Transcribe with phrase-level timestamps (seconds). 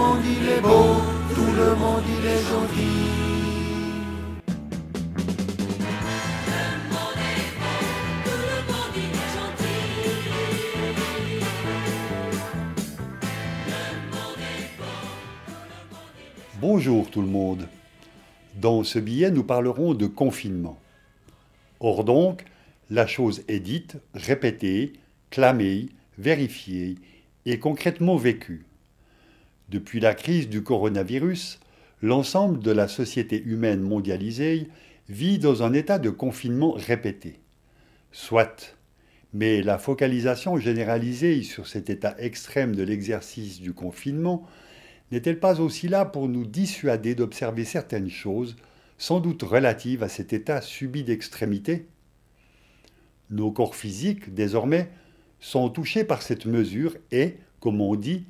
[0.00, 0.96] monde il est beau,
[1.34, 3.20] tout le monde il est gentil.
[16.60, 17.68] Bonjour tout le monde.
[18.56, 20.78] Dans ce billet, nous parlerons de confinement.
[21.80, 22.44] Or donc,
[22.90, 24.94] la chose est dite, répétée,
[25.30, 25.88] clamée,
[26.18, 26.96] vérifiée
[27.46, 28.64] et concrètement vécue.
[29.70, 31.60] Depuis la crise du coronavirus,
[32.02, 34.66] l'ensemble de la société humaine mondialisée
[35.08, 37.38] vit dans un état de confinement répété.
[38.10, 38.76] Soit,
[39.32, 44.44] mais la focalisation généralisée sur cet état extrême de l'exercice du confinement
[45.12, 48.56] n'est-elle pas aussi là pour nous dissuader d'observer certaines choses,
[48.98, 51.86] sans doute relatives à cet état subi d'extrémité?
[53.30, 54.90] Nos corps physiques, désormais,
[55.38, 58.24] sont touchés par cette mesure et, comme on dit,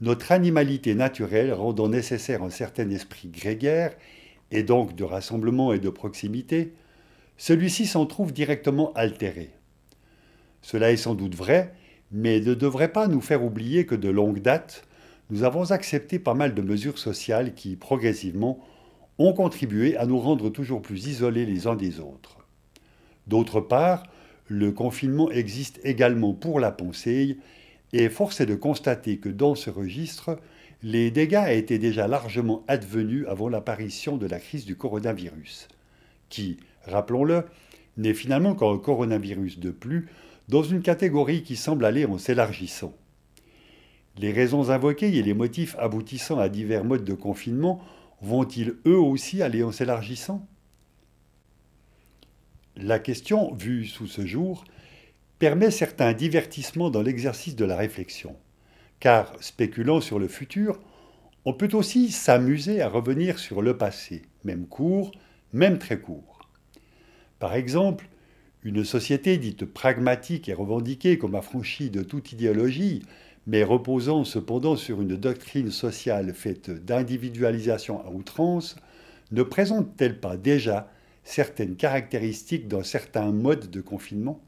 [0.00, 3.94] notre animalité naturelle rendant nécessaire un certain esprit grégaire,
[4.50, 6.72] et donc de rassemblement et de proximité,
[7.36, 9.50] celui-ci s'en trouve directement altéré.
[10.62, 11.74] Cela est sans doute vrai,
[12.12, 14.84] mais ne devrait pas nous faire oublier que de longue date,
[15.30, 18.60] nous avons accepté pas mal de mesures sociales qui, progressivement,
[19.18, 22.38] ont contribué à nous rendre toujours plus isolés les uns des autres.
[23.26, 24.04] D'autre part,
[24.46, 27.38] le confinement existe également pour la pensée,
[27.98, 30.38] et force est de constater que dans ce registre,
[30.82, 35.68] les dégâts étaient déjà largement advenus avant l'apparition de la crise du coronavirus,
[36.28, 37.44] qui, rappelons-le,
[37.96, 40.08] n'est finalement qu'un coronavirus de plus
[40.48, 42.94] dans une catégorie qui semble aller en s'élargissant.
[44.18, 47.80] Les raisons invoquées et les motifs aboutissant à divers modes de confinement
[48.20, 50.46] vont-ils eux aussi aller en s'élargissant?
[52.76, 54.64] La question, vue sous ce jour,
[55.38, 58.36] permet certains divertissements dans l'exercice de la réflexion,
[59.00, 60.80] car spéculant sur le futur,
[61.44, 65.12] on peut aussi s'amuser à revenir sur le passé, même court,
[65.52, 66.48] même très court.
[67.38, 68.08] Par exemple,
[68.62, 73.02] une société dite pragmatique et revendiquée comme affranchie de toute idéologie,
[73.46, 78.74] mais reposant cependant sur une doctrine sociale faite d'individualisation à outrance,
[79.30, 80.90] ne présente-t-elle pas déjà
[81.22, 84.40] certaines caractéristiques d'un certain mode de confinement?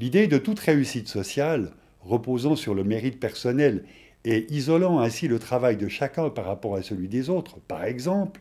[0.00, 3.84] L'idée de toute réussite sociale, reposant sur le mérite personnel
[4.24, 8.40] et isolant ainsi le travail de chacun par rapport à celui des autres, par exemple,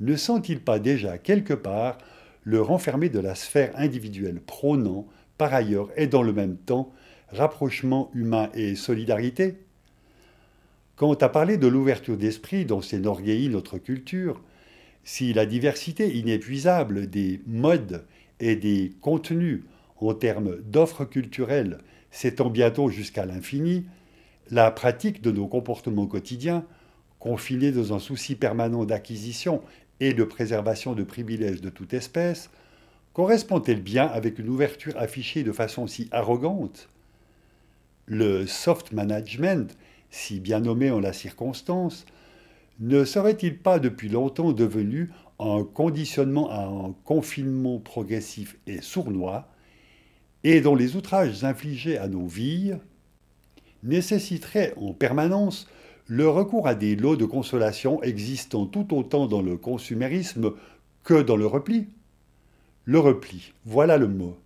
[0.00, 1.96] ne sent-il pas déjà quelque part
[2.42, 5.06] le renfermer de la sphère individuelle prônant,
[5.38, 6.92] par ailleurs et dans le même temps,
[7.28, 9.54] rapprochement humain et solidarité?
[10.96, 14.42] Quant à parler de l'ouverture d'esprit dont s'énorgueillit notre culture,
[15.02, 18.04] si la diversité inépuisable des modes
[18.38, 19.62] et des contenus
[20.00, 21.78] en termes d'offres culturelles
[22.10, 23.86] s'étend bientôt jusqu'à l'infini,
[24.50, 26.64] la pratique de nos comportements quotidiens,
[27.18, 29.62] confinés dans un souci permanent d'acquisition
[30.00, 32.50] et de préservation de privilèges de toute espèce,
[33.12, 36.88] correspond-elle bien avec une ouverture affichée de façon si arrogante?
[38.06, 39.76] Le soft management,
[40.10, 42.06] si bien nommé en la circonstance,
[42.80, 49.48] ne serait-il pas depuis longtemps devenu un conditionnement à un confinement progressif et sournois
[50.44, 52.72] et dont les outrages infligés à nos vies
[53.82, 55.68] nécessiteraient en permanence
[56.06, 60.52] le recours à des lots de consolation existant tout autant dans le consumérisme
[61.04, 61.86] que dans le repli
[62.84, 64.36] Le repli, voilà le mot.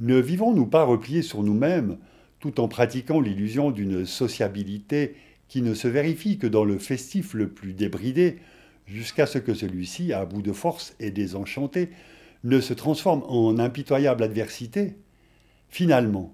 [0.00, 1.98] Ne vivons-nous pas repliés sur nous-mêmes
[2.40, 5.14] tout en pratiquant l'illusion d'une sociabilité
[5.48, 8.38] qui ne se vérifie que dans le festif le plus débridé,
[8.86, 11.90] jusqu'à ce que celui-ci, à bout de force et désenchanté,
[12.44, 14.96] ne se transforme en impitoyable adversité
[15.68, 16.32] Finalement,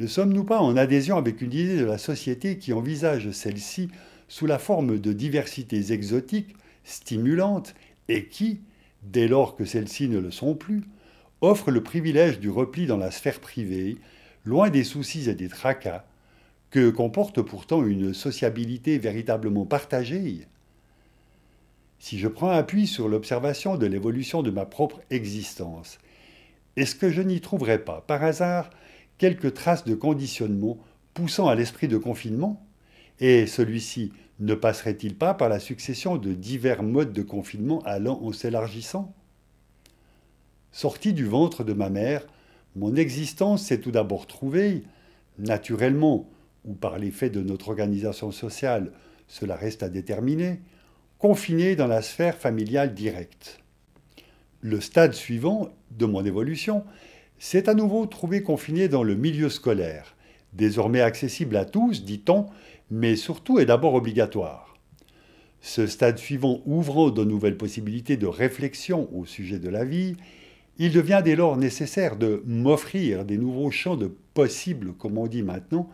[0.00, 3.88] ne sommes-nous pas en adhésion avec une idée de la société qui envisage celle-ci
[4.26, 7.74] sous la forme de diversités exotiques, stimulantes,
[8.08, 8.60] et qui,
[9.02, 10.82] dès lors que celles-ci ne le sont plus,
[11.40, 13.98] offre le privilège du repli dans la sphère privée,
[14.44, 16.04] loin des soucis et des tracas,
[16.70, 20.46] que comporte pourtant une sociabilité véritablement partagée
[21.98, 25.98] si je prends appui sur l'observation de l'évolution de ma propre existence,
[26.76, 28.70] est-ce que je n'y trouverais pas, par hasard,
[29.18, 30.78] quelques traces de conditionnement
[31.14, 32.66] poussant à l'esprit de confinement?
[33.18, 38.32] Et celui-ci ne passerait-il pas par la succession de divers modes de confinement allant en
[38.32, 39.14] s'élargissant?
[40.70, 42.26] Sorti du ventre de ma mère,
[42.74, 44.82] mon existence s'est tout d'abord trouvée,
[45.38, 46.28] naturellement,
[46.66, 48.92] ou par l'effet de notre organisation sociale,
[49.28, 50.60] cela reste à déterminer,
[51.26, 53.58] confiné dans la sphère familiale directe.
[54.60, 56.84] Le stade suivant de mon évolution
[57.40, 60.14] s'est à nouveau trouvé confiné dans le milieu scolaire,
[60.52, 62.46] désormais accessible à tous, dit-on,
[62.92, 64.76] mais surtout est d'abord obligatoire.
[65.60, 70.14] Ce stade suivant ouvrant de nouvelles possibilités de réflexion au sujet de la vie,
[70.78, 75.42] il devient dès lors nécessaire de m'offrir des nouveaux champs de possibles, comme on dit
[75.42, 75.90] maintenant,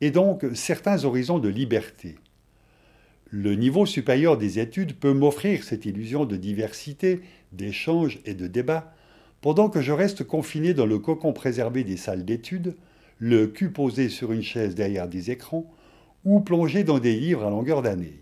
[0.00, 2.16] et donc certains horizons de liberté.
[3.36, 7.20] Le niveau supérieur des études peut m'offrir cette illusion de diversité,
[7.50, 8.94] d'échange et de débat,
[9.40, 12.76] pendant que je reste confiné dans le cocon préservé des salles d'études,
[13.18, 15.68] le cul posé sur une chaise derrière des écrans,
[16.24, 18.20] ou plongé dans des livres à longueur d'année.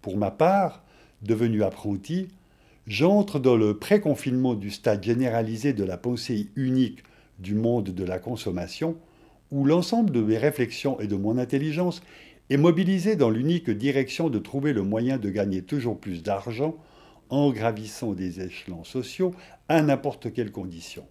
[0.00, 0.82] Pour ma part,
[1.20, 2.28] devenu apprenti,
[2.86, 7.02] j'entre dans le pré-confinement du stade généralisé de la pensée unique
[7.38, 8.96] du monde de la consommation,
[9.50, 12.00] où l'ensemble de mes réflexions et de mon intelligence
[12.50, 16.76] est mobilisé dans l'unique direction de trouver le moyen de gagner toujours plus d'argent
[17.28, 19.32] en gravissant des échelons sociaux
[19.68, 21.06] à n'importe quelle condition.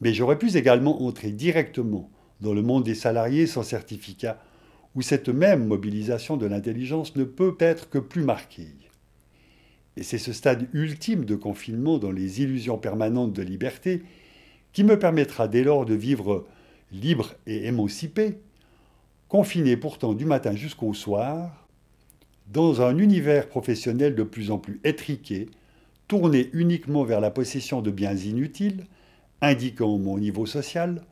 [0.00, 2.10] Mais j'aurais pu également entrer directement
[2.40, 4.42] dans le monde des salariés sans certificat,
[4.94, 8.68] où cette même mobilisation de l'intelligence ne peut être que plus marquée.
[9.96, 14.02] Et c'est ce stade ultime de confinement dans les illusions permanentes de liberté
[14.72, 16.46] qui me permettra dès lors de vivre
[16.90, 18.38] libre et émancipé,
[19.30, 21.68] confiné pourtant du matin jusqu'au soir,
[22.48, 25.48] dans un univers professionnel de plus en plus étriqué,
[26.08, 28.86] tourné uniquement vers la possession de biens inutiles,
[29.40, 31.02] indiquant mon niveau social,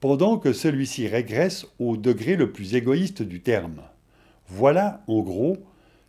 [0.00, 3.80] pendant que celui-ci régresse au degré le plus égoïste du terme.
[4.48, 5.56] Voilà, en gros,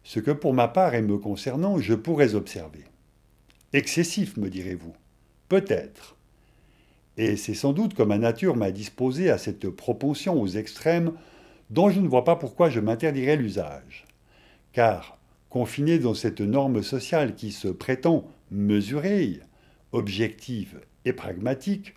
[0.03, 2.83] ce que pour ma part et me concernant, je pourrais observer.
[3.73, 4.95] Excessif, me direz-vous.
[5.49, 6.17] Peut-être.
[7.17, 11.13] Et c'est sans doute que ma nature m'a disposé à cette propension aux extrêmes
[11.73, 14.05] dont je ne vois pas pourquoi je m'interdirais l'usage
[14.73, 19.39] car, confiné dans cette norme sociale qui se prétend mesurée,
[19.91, 21.93] objective et pragmatique,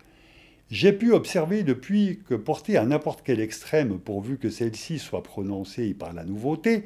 [0.69, 5.93] j'ai pu observer depuis que porter à n'importe quel extrême pourvu que celle-ci soit prononcée
[5.93, 6.83] par la nouveauté,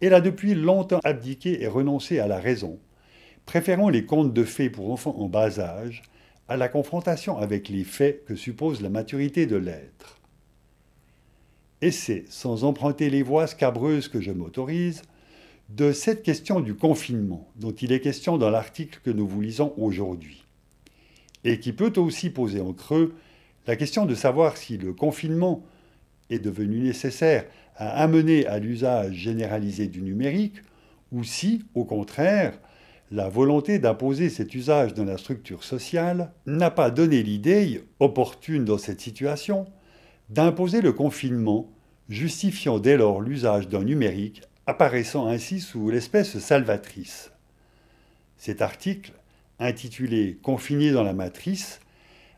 [0.00, 2.78] elle a depuis longtemps abdiqué et renoncé à la raison,
[3.46, 6.02] préférant les contes de fées pour enfants en bas âge
[6.48, 10.15] à la confrontation avec les faits que suppose la maturité de l'être.
[11.86, 15.02] Et c'est, sans emprunter les voies scabreuses que je m'autorise,
[15.68, 19.72] de cette question du confinement dont il est question dans l'article que nous vous lisons
[19.76, 20.44] aujourd'hui,
[21.44, 23.14] et qui peut aussi poser en creux
[23.68, 25.64] la question de savoir si le confinement
[26.28, 27.44] est devenu nécessaire
[27.76, 30.56] à amener à l'usage généralisé du numérique,
[31.12, 32.58] ou si, au contraire,
[33.12, 38.76] la volonté d'imposer cet usage dans la structure sociale n'a pas donné l'idée, opportune dans
[38.76, 39.66] cette situation,
[40.30, 41.70] d'imposer le confinement,
[42.08, 47.32] justifiant dès lors l'usage d'un numérique, apparaissant ainsi sous l'espèce salvatrice.
[48.36, 49.12] Cet article,
[49.58, 51.80] intitulé Confiné dans la matrice,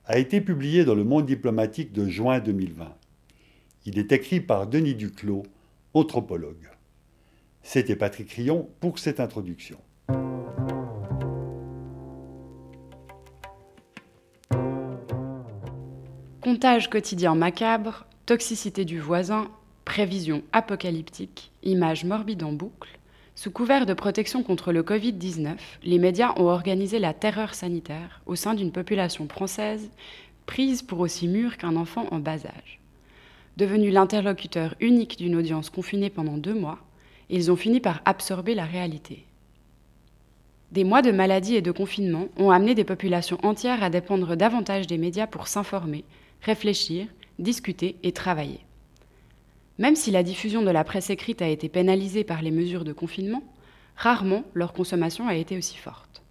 [0.07, 2.95] a été publié dans le Monde diplomatique de juin 2020.
[3.85, 5.45] Il est écrit par Denis Duclos,
[5.95, 6.71] anthropologue.
[7.63, 9.79] C'était Patrick Rion pour cette introduction.
[16.41, 19.51] Comptage quotidien macabre, toxicité du voisin,
[19.99, 23.01] prévision apocalyptique, images morbides en boucle,
[23.35, 28.37] sous couvert de protection contre le Covid-19, les médias ont organisé la terreur sanitaire au
[28.37, 29.91] sein d'une population française
[30.47, 32.79] prise pour aussi mûre qu'un enfant en bas âge.
[33.57, 36.79] Devenu l'interlocuteur unique d'une audience confinée pendant deux mois,
[37.29, 39.25] ils ont fini par absorber la réalité.
[40.71, 44.87] Des mois de maladie et de confinement ont amené des populations entières à dépendre davantage
[44.87, 46.05] des médias pour s'informer,
[46.43, 47.09] réfléchir,
[47.41, 48.61] discuter et travailler.
[49.79, 52.93] Même si la diffusion de la presse écrite a été pénalisée par les mesures de
[52.93, 53.45] confinement,
[53.97, 56.23] rarement leur consommation a été aussi forte.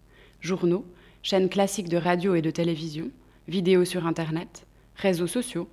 [0.42, 0.86] Journaux,
[1.24, 3.10] chaînes classiques de radio et de télévision,
[3.48, 5.70] vidéos sur Internet, réseaux sociaux,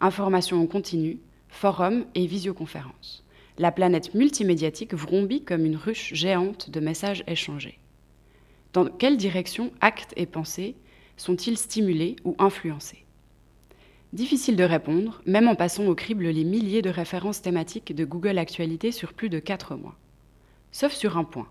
[0.00, 3.24] informations en continu, forums et visioconférences.
[3.56, 7.78] La planète multimédiatique vrombit comme une ruche géante de messages échangés.
[8.72, 10.74] Dans quelle direction actes et pensées
[11.16, 13.03] sont-ils stimulés ou influencés?
[14.14, 18.38] Difficile de répondre, même en passant au crible les milliers de références thématiques de Google
[18.38, 19.96] Actualité sur plus de 4 mois.
[20.70, 21.48] Sauf sur un point.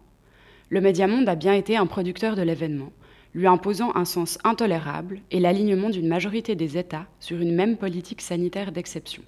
[0.69, 2.93] Le Médiamonde a bien été un producteur de l'événement,
[3.33, 8.21] lui imposant un sens intolérable et l'alignement d'une majorité des États sur une même politique
[8.21, 9.23] sanitaire d'exception.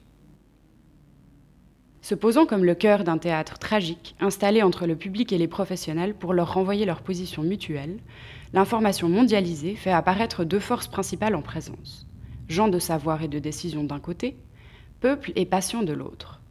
[2.02, 6.16] Se posant comme le cœur d'un théâtre tragique installé entre le public et les professionnels
[6.16, 7.98] pour leur renvoyer leur position mutuelle,
[8.54, 12.08] l'information mondialisée fait apparaître deux forces principales en présence
[12.48, 14.36] gens de savoir et de décision d'un côté,
[15.00, 16.42] peuple et patient de l'autre,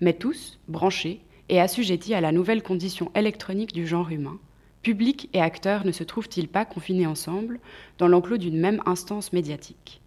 [0.00, 4.38] mais tous branchés et assujettis à la nouvelle condition électronique du genre humain,
[4.82, 7.60] public et acteurs ne se trouvent-ils pas confinés ensemble
[7.98, 10.00] dans l'enclos d'une même instance médiatique?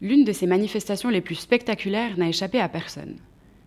[0.00, 3.16] L'une de ces manifestations les plus spectaculaires n'a échappé à personne.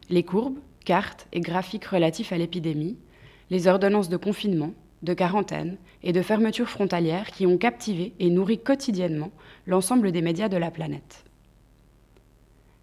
[0.09, 2.97] Les courbes, cartes et graphiques relatifs à l'épidémie,
[3.49, 4.73] les ordonnances de confinement,
[5.03, 9.31] de quarantaine et de fermeture frontalière qui ont captivé et nourri quotidiennement
[9.65, 11.23] l'ensemble des médias de la planète.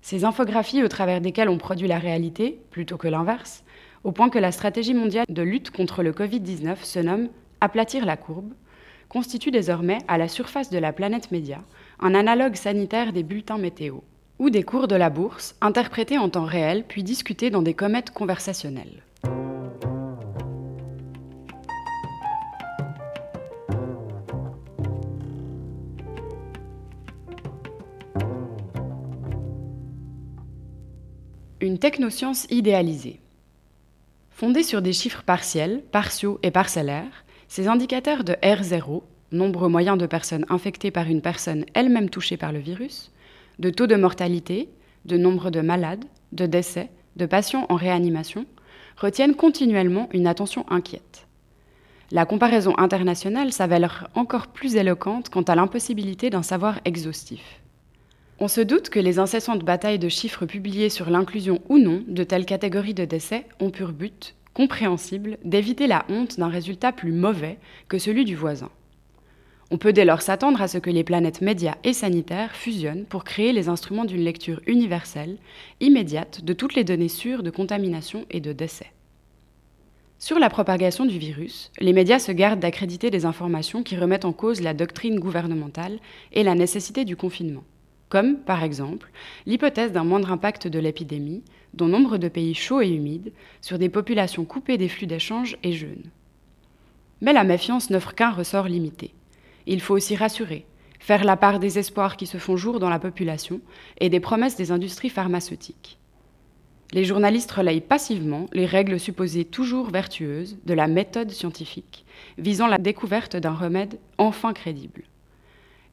[0.02, 3.64] Ces infographies au travers desquelles on produit la réalité, plutôt que l'inverse,
[4.04, 7.28] au point que la stratégie mondiale de lutte contre le Covid-19 se nomme
[7.60, 8.52] Aplatir la courbe,
[9.08, 11.62] constituent désormais à la surface de la planète média
[12.00, 14.00] un analogue sanitaire des bulletins météo
[14.38, 18.10] ou des cours de la bourse interprétés en temps réel puis discutés dans des comètes
[18.10, 19.02] conversationnelles.
[31.84, 33.20] Une technoscience idéalisée.
[34.30, 40.06] Fondée sur des chiffres partiels, partiaux et parcellaires, ces indicateurs de R0, nombre moyen de
[40.06, 43.12] personnes infectées par une personne elle-même touchée par le virus,
[43.58, 44.70] de taux de mortalité,
[45.04, 48.46] de nombre de malades, de décès, de patients en réanimation,
[48.96, 51.26] retiennent continuellement une attention inquiète.
[52.10, 57.60] La comparaison internationale s'avère encore plus éloquente quant à l'impossibilité d'un savoir exhaustif.
[58.40, 62.24] On se doute que les incessantes batailles de chiffres publiées sur l'inclusion ou non de
[62.24, 67.58] telles catégories de décès ont pour but, compréhensible, d'éviter la honte d'un résultat plus mauvais
[67.88, 68.70] que celui du voisin.
[69.70, 73.22] On peut dès lors s'attendre à ce que les planètes médias et sanitaires fusionnent pour
[73.22, 75.36] créer les instruments d'une lecture universelle,
[75.80, 78.90] immédiate, de toutes les données sûres de contamination et de décès.
[80.18, 84.32] Sur la propagation du virus, les médias se gardent d'accréditer des informations qui remettent en
[84.32, 86.00] cause la doctrine gouvernementale
[86.32, 87.62] et la nécessité du confinement
[88.14, 89.10] comme, par exemple,
[89.44, 91.42] l'hypothèse d'un moindre impact de l'épidémie,
[91.72, 95.72] dans nombre de pays chauds et humides, sur des populations coupées des flux d'échanges et
[95.72, 96.12] jeunes.
[97.22, 99.12] Mais la méfiance n'offre qu'un ressort limité.
[99.66, 100.64] Il faut aussi rassurer,
[101.00, 103.60] faire la part des espoirs qui se font jour dans la population
[103.98, 105.98] et des promesses des industries pharmaceutiques.
[106.92, 112.04] Les journalistes relayent passivement les règles supposées toujours vertueuses de la méthode scientifique,
[112.38, 115.02] visant la découverte d'un remède enfin crédible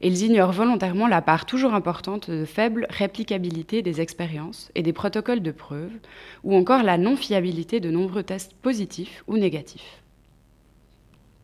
[0.07, 5.43] ils ignorent volontairement la part toujours importante de faible réplicabilité des expériences et des protocoles
[5.43, 5.91] de preuve,
[6.43, 10.01] ou encore la non-fiabilité de nombreux tests positifs ou négatifs.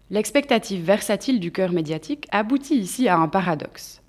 [0.09, 4.01] L'expectative versatile du cœur médiatique aboutit ici à un paradoxe.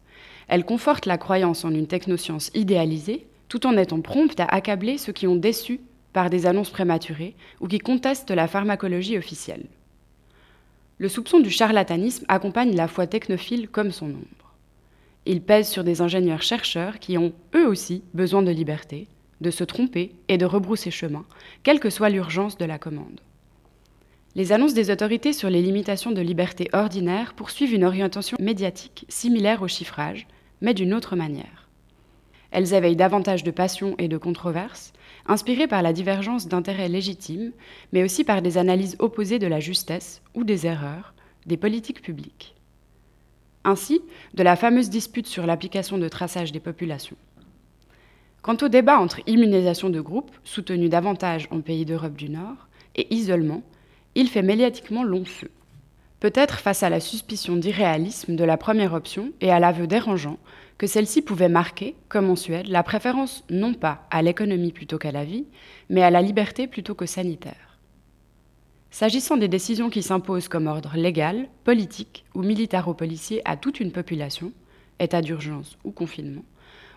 [0.47, 5.13] Elle conforte la croyance en une technoscience idéalisée, tout en étant prompte à accabler ceux
[5.13, 5.81] qui ont déçu
[6.13, 9.67] par des annonces prématurées ou qui contestent la pharmacologie officielle.
[10.99, 14.38] Le soupçon du charlatanisme accompagne la foi technophile comme son nombre.
[15.31, 19.09] Il pèse sur des ingénieurs-chercheurs qui ont, eux aussi, besoin de liberté,
[19.43, 21.27] de se tromper et de rebrousser chemin,
[21.63, 23.21] quelle que soit l'urgence de la commande.
[24.35, 29.61] Les annonces des autorités sur les limitations de liberté ordinaire poursuivent une orientation médiatique similaire
[29.61, 30.27] au chiffrage,
[30.63, 31.69] mais d'une autre manière.
[32.51, 34.95] Elles éveillent davantage de passion et de controverses,
[35.27, 37.53] inspirées par la divergence d'intérêts légitimes,
[37.93, 41.13] mais aussi par des analyses opposées de la justesse ou des erreurs
[41.45, 42.55] des politiques publiques.
[43.65, 44.01] Ainsi,
[44.35, 47.17] de la fameuse dispute sur l'application de traçage des populations.
[48.43, 53.13] Quant au débat entre immunisation de groupe, soutenu davantage en pays d'Europe du Nord, et
[53.15, 53.63] isolement,
[54.15, 55.51] il fait médiatiquement long feu.
[56.21, 60.39] Peut-être face à la suspicion d'irréalisme de la première option et à l'aveu dérangeant
[60.77, 65.13] que celle-ci pouvait marquer, comme en Suède, la préférence non pas à l'économie plutôt qu'à
[65.13, 65.47] la vie,
[65.91, 67.68] mais à la liberté plutôt que sanitaire.
[68.91, 74.53] S'agissant des décisions qui s'imposent comme ordre légal, politique ou militaro-policier à toute une population,
[74.99, 76.45] état d'urgence ou confinement,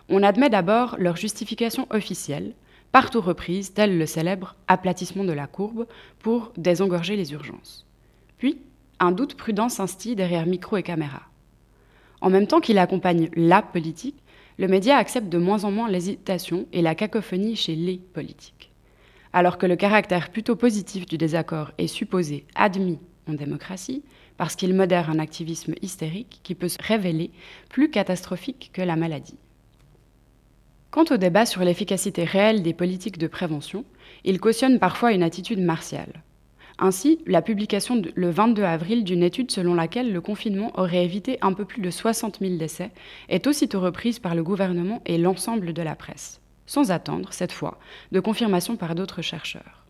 [0.08, 2.54] on admet d'abord leur justification officielle,
[2.92, 5.86] partout reprise, tel le célèbre aplatissement de la courbe
[6.18, 7.86] pour désengorger les urgences.
[8.38, 8.58] Puis,
[8.98, 11.22] un doute prudent s'instille derrière micro et caméra.
[12.20, 14.22] En même temps qu'il accompagne la politique,
[14.58, 18.61] le média accepte de moins en moins l'hésitation et la cacophonie chez les politiques.
[19.32, 22.98] Alors que le caractère plutôt positif du désaccord est supposé admis
[23.28, 24.02] en démocratie,
[24.36, 27.30] parce qu'il modère un activisme hystérique qui peut se révéler
[27.68, 29.38] plus catastrophique que la maladie.
[30.90, 33.86] Quant au débat sur l'efficacité réelle des politiques de prévention,
[34.24, 36.22] il cautionne parfois une attitude martiale.
[36.78, 41.54] Ainsi, la publication le 22 avril d'une étude selon laquelle le confinement aurait évité un
[41.54, 42.90] peu plus de 60 000 décès
[43.30, 47.78] est aussitôt reprise par le gouvernement et l'ensemble de la presse, sans attendre, cette fois,
[48.12, 49.82] de confirmation par d'autres chercheurs.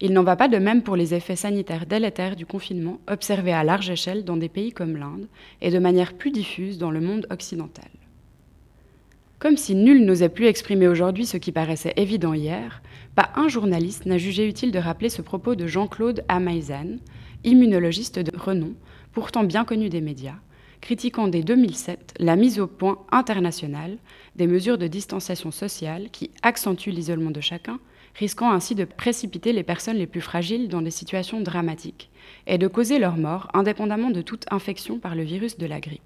[0.00, 3.64] Il n'en va pas de même pour les effets sanitaires délétères du confinement observés à
[3.64, 5.26] large échelle dans des pays comme l'Inde
[5.62, 7.88] et de manière plus diffuse dans le monde occidental.
[9.38, 12.82] Comme si nul n'osait plus exprimer aujourd'hui ce qui paraissait évident hier,
[13.14, 16.96] pas un journaliste n'a jugé utile de rappeler ce propos de Jean-Claude Amaizan,
[17.44, 18.74] immunologiste de renom,
[19.12, 20.36] pourtant bien connu des médias,
[20.80, 23.98] critiquant dès 2007 la mise au point internationale
[24.36, 27.80] des mesures de distanciation sociale qui accentuent l'isolement de chacun,
[28.14, 32.10] risquant ainsi de précipiter les personnes les plus fragiles dans des situations dramatiques
[32.46, 36.02] et de causer leur mort indépendamment de toute infection par le virus de la grippe.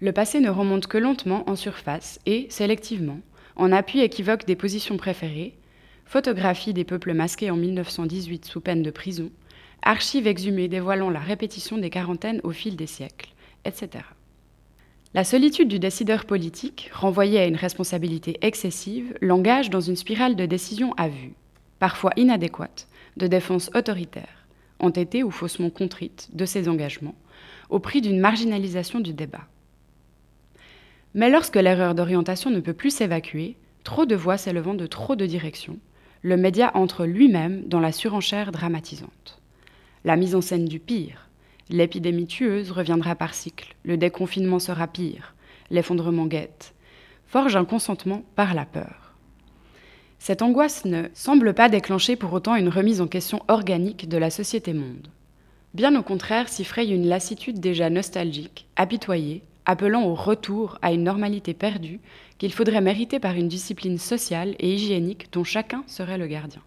[0.00, 3.20] Le passé ne remonte que lentement en surface et, sélectivement,
[3.56, 5.56] en appui équivoque des positions préférées,
[6.04, 9.30] photographie des peuples masqués en 1918 sous peine de prison,
[9.82, 13.30] archives exhumées dévoilant la répétition des quarantaines au fil des siècles,
[13.64, 14.04] etc.
[15.14, 20.44] La solitude du décideur politique, renvoyé à une responsabilité excessive, l'engage dans une spirale de
[20.44, 21.32] décisions à vue,
[21.78, 24.46] parfois inadéquate, de défense autoritaire,
[24.80, 27.14] entêtée ou faussement contrite de ses engagements,
[27.70, 29.46] au prix d'une marginalisation du débat.
[31.14, 35.24] Mais lorsque l'erreur d'orientation ne peut plus s'évacuer, trop de voix s'élevant de trop de
[35.24, 35.78] directions,
[36.20, 39.40] le média entre lui-même dans la surenchère dramatisante.
[40.04, 41.27] La mise en scène du pire,
[41.70, 45.34] l'épidémie tueuse reviendra par cycle, le déconfinement sera pire,
[45.70, 46.74] l'effondrement guette,
[47.26, 49.14] forge un consentement par la peur.
[50.18, 54.30] Cette angoisse ne semble pas déclencher pour autant une remise en question organique de la
[54.30, 55.08] société monde.
[55.74, 61.04] Bien au contraire s'y fraye une lassitude déjà nostalgique, apitoyée, appelant au retour à une
[61.04, 62.00] normalité perdue
[62.38, 66.62] qu'il faudrait mériter par une discipline sociale et hygiénique dont chacun serait le gardien.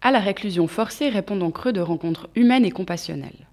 [0.00, 3.46] À la réclusion forcée répondent en creux de rencontres humaines et compassionnelles.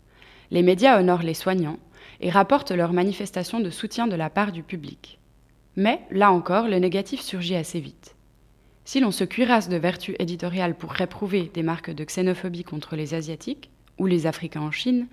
[0.53, 1.79] Les médias honorent les soignants
[2.21, 5.17] et rapportent leurs manifestations de soutien de la part du public.
[5.75, 8.15] Mais, là encore, le négatif surgit assez vite.
[8.85, 13.15] Si l'on se cuirasse de vertu éditoriale pour réprouver des marques de xénophobie contre les
[13.15, 15.07] Asiatiques ou les Africains en Chine,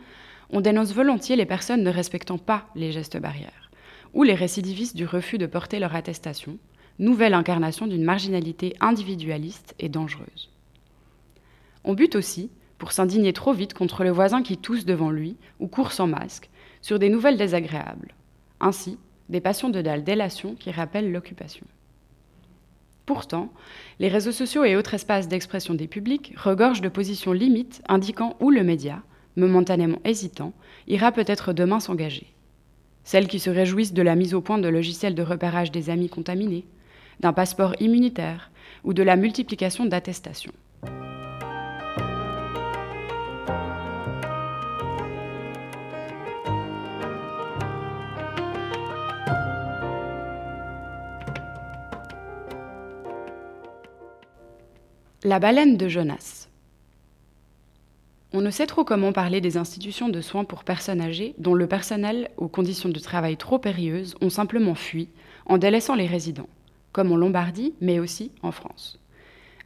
[0.51, 3.71] on dénonce volontiers les personnes ne respectant pas les gestes barrières,
[4.13, 6.59] ou les récidivistes du refus de porter leur attestation,
[6.99, 10.51] nouvelle incarnation d'une marginalité individualiste et dangereuse.
[11.85, 15.69] On bute aussi, pour s'indigner trop vite contre le voisin qui tousse devant lui ou
[15.69, 16.49] court sans masque,
[16.81, 18.15] sur des nouvelles désagréables.
[18.59, 21.67] Ainsi, des passions de dalle délation qui rappellent l'occupation.
[23.05, 23.53] Pourtant,
[23.99, 28.50] les réseaux sociaux et autres espaces d'expression des publics regorgent de positions limites indiquant où
[28.50, 29.02] le média,
[29.37, 30.54] momentanément hésitant,
[30.89, 32.33] ira peut-être demain s'engager.
[33.04, 36.09] Celles qui se réjouissent de la mise au point de logiciels de repérage des amis
[36.09, 36.65] contaminés,
[37.21, 38.50] d'un passeport immunitaire
[38.85, 40.52] ou de la multiplication d'attestations.
[55.23, 56.49] La baleine de Jonas.
[58.33, 61.67] On ne sait trop comment parler des institutions de soins pour personnes âgées dont le
[61.67, 65.11] personnel, aux conditions de travail trop périlleuses, ont simplement fui
[65.45, 66.49] en délaissant les résidents,
[66.93, 68.99] comme en Lombardie, mais aussi en France.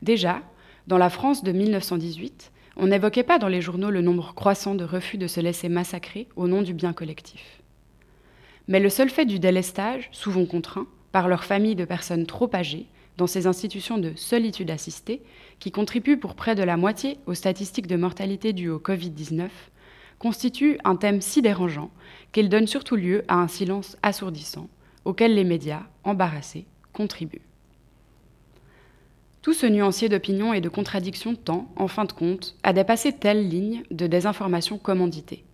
[0.02, 0.42] Déjà,
[0.88, 4.82] dans la France de 1918, on n'évoquait pas dans les journaux le nombre croissant de
[4.82, 7.62] refus de se laisser massacrer au nom du bien collectif.
[8.66, 12.88] Mais le seul fait du délestage, souvent contraint, par leur famille de personnes trop âgées,
[13.16, 15.22] dans ces institutions de solitude assistée,
[15.60, 19.48] qui contribuent pour près de la moitié aux statistiques de mortalité dues au Covid-19,
[20.18, 21.90] constitue un thème si dérangeant
[22.32, 24.68] qu'il donne surtout lieu à un silence assourdissant,
[25.04, 27.42] auquel les médias, embarrassés, contribuent.
[29.42, 33.46] Tout ce nuancier d'opinion et de contradictions tend, en fin de compte, à dépasser telle
[33.46, 35.44] ligne de désinformation commanditée.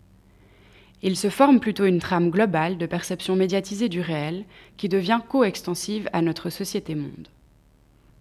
[1.03, 4.45] Il se forme plutôt une trame globale de perception médiatisée du réel
[4.77, 7.29] qui devient coextensive à notre société monde.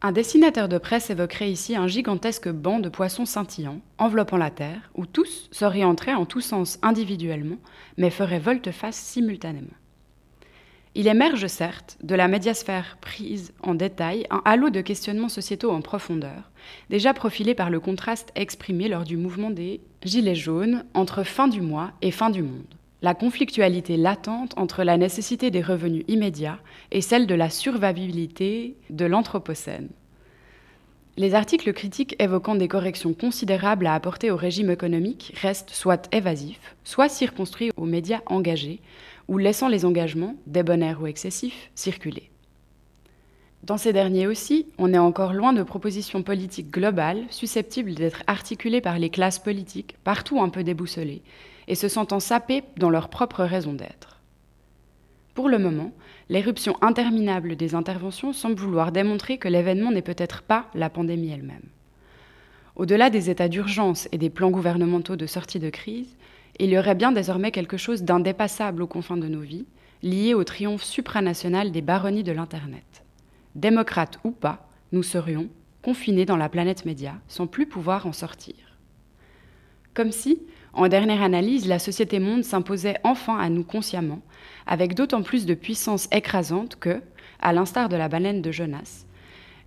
[0.02, 4.90] Un dessinateur de presse évoquerait ici un gigantesque banc de poissons scintillants, enveloppant la Terre,
[4.96, 7.58] où tous s'orienteraient en tous sens individuellement,
[7.98, 9.68] mais feraient volte-face simultanément.
[10.96, 15.82] Il émerge certes de la médiasphère prise en détail un halo de questionnements sociétaux en
[15.82, 16.50] profondeur,
[16.90, 21.60] déjà profilé par le contraste exprimé lors du mouvement des Gilets jaunes entre fin du
[21.60, 26.60] mois et fin du monde la conflictualité latente entre la nécessité des revenus immédiats
[26.92, 29.90] et celle de la survivabilité de l'Anthropocène.
[31.18, 36.76] Les articles critiques évoquant des corrections considérables à apporter au régime économique restent soit évasifs,
[36.84, 38.80] soit circonscrits aux médias engagés,
[39.28, 42.30] ou laissant les engagements, débonnaires ou excessifs, circuler.
[43.64, 48.82] Dans ces derniers aussi, on est encore loin de propositions politiques globales susceptibles d'être articulées
[48.82, 51.22] par les classes politiques, partout un peu déboussolées,
[51.70, 54.20] et se sentant sapés dans leur propre raison d'être.
[55.36, 55.94] Pour le moment,
[56.28, 61.70] l'éruption interminable des interventions semble vouloir démontrer que l'événement n'est peut-être pas la pandémie elle-même.
[62.76, 66.18] Au-delà des états d'urgence et des plans gouvernementaux de sortie de crise,
[66.60, 69.66] il y aurait bien désormais quelque chose d'indépassable aux confins de nos vies,
[70.02, 73.04] lié au triomphe supranational des baronnies de l'Internet.
[73.56, 75.48] Démocrates ou pas, nous serions,
[75.84, 78.56] confinés dans la planète média, sans plus pouvoir en sortir.
[79.94, 80.42] Comme si,
[80.74, 84.22] En dernière analyse, la société monde s'imposait enfin à nous consciemment,
[84.68, 87.02] avec d'autant plus de puissance écrasante que,
[87.42, 89.06] à l'instar de la baleine de Jonas,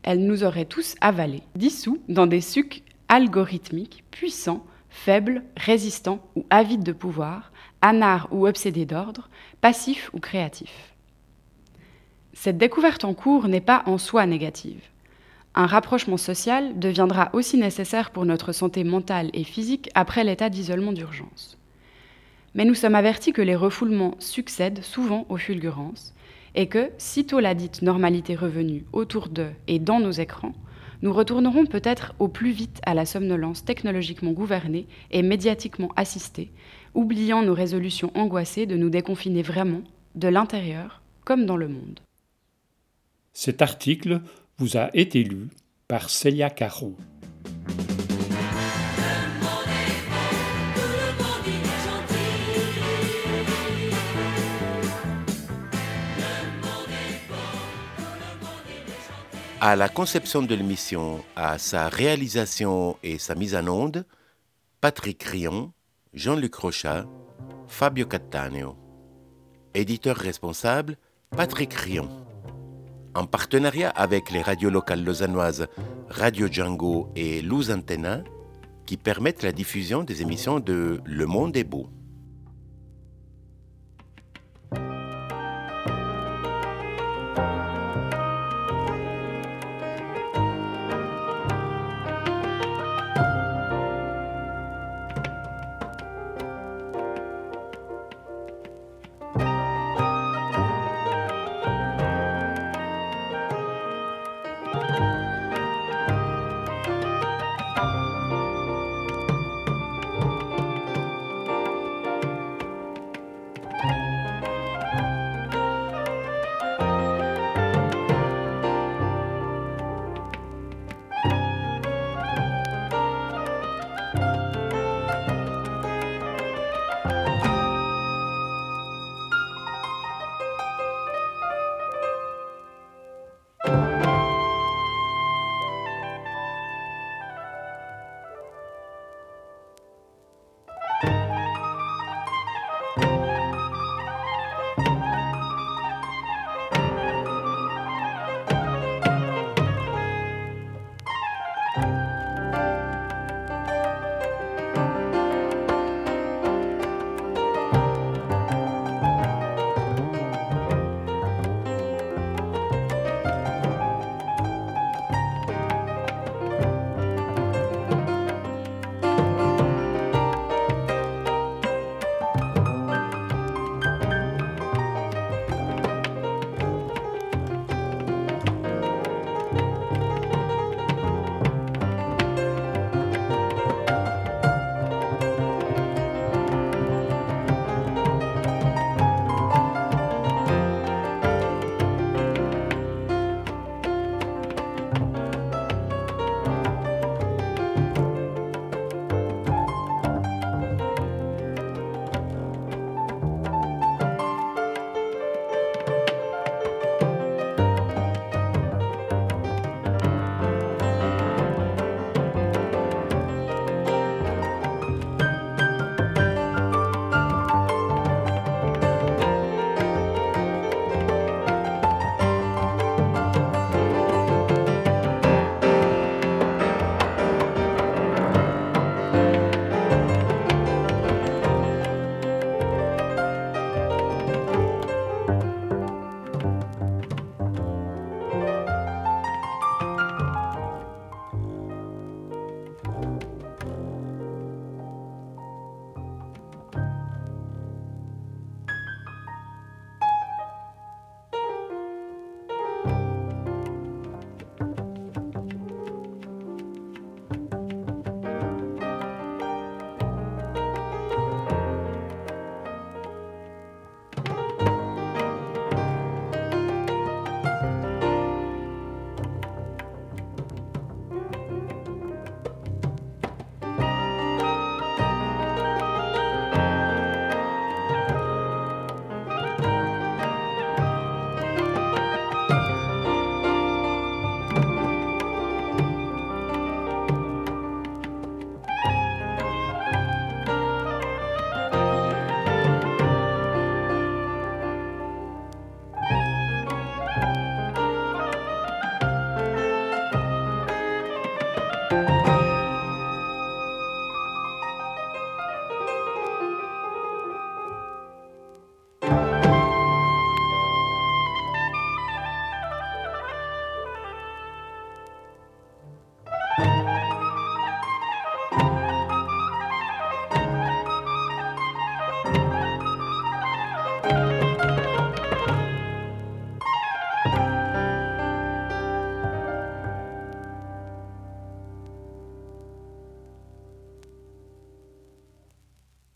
[0.03, 6.83] elle nous aurait tous avalés, dissous dans des sucs algorithmiques, puissants, faibles, résistants ou avides
[6.83, 9.29] de pouvoir, anards ou obsédés d'ordre,
[9.61, 10.95] passifs ou créatifs.
[12.33, 14.83] Cette découverte en cours n'est pas en soi négative.
[15.55, 20.93] Un rapprochement social deviendra aussi nécessaire pour notre santé mentale et physique après l'état d'isolement
[20.93, 21.59] d'urgence.
[22.55, 26.15] Mais nous sommes avertis que les refoulements succèdent souvent aux fulgurances
[26.55, 30.55] et que, sitôt la dite normalité revenue autour d'eux et dans nos écrans,
[31.03, 36.51] nous retournerons peut-être au plus vite à la somnolence technologiquement gouvernée et médiatiquement assistée,
[36.95, 39.83] oubliant nos résolutions angoissées de nous déconfiner vraiment,
[40.15, 42.01] de l'intérieur comme dans le monde.
[43.33, 44.21] Cet article
[44.63, 45.49] vous a été lu
[45.89, 46.95] par Célia Caron.
[59.61, 64.07] À la conception de l'émission, à sa réalisation et sa mise en onde,
[64.81, 65.73] Patrick Rion,
[66.15, 67.05] Jean-Luc Rochat,
[67.67, 68.77] Fabio Cattaneo.
[69.75, 70.99] Éditeur responsable,
[71.31, 72.09] Patrick Rion.
[73.15, 75.67] En partenariat avec les radios locales lausannoises
[76.09, 77.71] Radio Django et Luz
[78.87, 81.91] qui permettent la diffusion des émissions de Le Monde est beau.